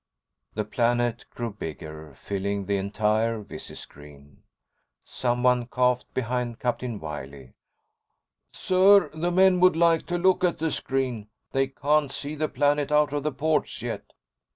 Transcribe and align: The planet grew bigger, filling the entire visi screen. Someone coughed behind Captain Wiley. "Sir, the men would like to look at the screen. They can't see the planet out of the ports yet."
The 0.55 0.65
planet 0.65 1.25
grew 1.29 1.53
bigger, 1.53 2.15
filling 2.15 2.65
the 2.65 2.77
entire 2.77 3.39
visi 3.39 3.75
screen. 3.75 4.41
Someone 5.05 5.67
coughed 5.67 6.11
behind 6.15 6.57
Captain 6.59 6.99
Wiley. 6.99 7.51
"Sir, 8.51 9.09
the 9.13 9.31
men 9.31 9.59
would 9.59 9.75
like 9.75 10.07
to 10.07 10.17
look 10.17 10.43
at 10.43 10.57
the 10.57 10.71
screen. 10.71 11.27
They 11.51 11.67
can't 11.67 12.11
see 12.11 12.33
the 12.33 12.49
planet 12.49 12.91
out 12.91 13.13
of 13.13 13.21
the 13.21 13.31
ports 13.31 13.79
yet." 13.83 14.11